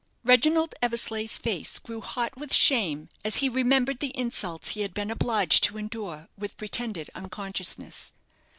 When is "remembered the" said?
3.49-4.17